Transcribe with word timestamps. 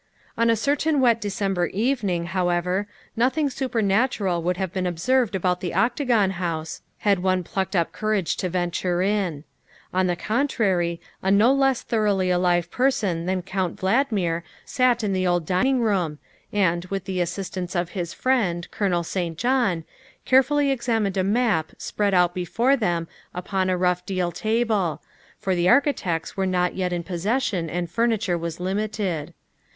On 0.35 0.49
a 0.49 0.55
certain 0.55 0.99
wet 0.99 1.21
December 1.21 1.67
evening, 1.67 2.25
however, 2.25 2.87
nothing 3.15 3.51
supernatural 3.51 4.41
would 4.41 4.57
have 4.57 4.73
been 4.73 4.87
observed 4.87 5.35
about 5.35 5.61
the 5.61 5.73
Octa 5.73 6.07
gon 6.07 6.31
House 6.31 6.81
had 6.97 7.19
one 7.21 7.43
plucked 7.43 7.75
up 7.75 7.91
courage 7.91 8.35
to 8.37 8.49
venture 8.49 9.03
in. 9.03 9.43
On 9.93 10.07
the 10.07 10.15
contrary, 10.15 10.99
a 11.21 11.29
no 11.29 11.53
less 11.53 11.83
thoroughly 11.83 12.31
alive 12.31 12.71
person 12.71 13.25
than 13.25 13.25
90 13.25 13.25
THE 13.25 13.33
WIFE 13.35 13.41
OP 13.41 13.45
Count 13.45 13.79
Valdmir 14.09 14.41
sat 14.65 15.03
in 15.03 15.13
the 15.13 15.27
old 15.27 15.45
dining 15.45 15.81
room 15.81 16.17
and, 16.51 16.83
with 16.85 17.05
the 17.05 17.21
assistance 17.21 17.75
of 17.75 17.91
his 17.91 18.11
friend, 18.11 18.71
Colonel 18.71 19.03
St. 19.03 19.37
John, 19.37 19.83
carefully 20.25 20.71
ex 20.71 20.87
amined 20.87 21.15
a 21.17 21.23
map 21.23 21.73
spread 21.77 22.15
out 22.15 22.33
before 22.33 22.75
them 22.75 23.07
upon 23.35 23.69
a 23.69 23.77
rough 23.77 24.03
deal 24.07 24.31
table, 24.31 25.03
for 25.37 25.53
the 25.53 25.69
architects 25.69 26.35
were 26.35 26.47
not 26.47 26.73
yet 26.73 26.91
in 26.91 27.03
possession 27.03 27.69
and 27.69 27.87
furniture 27.91 28.35
was 28.35 28.59
limited. 28.59 29.35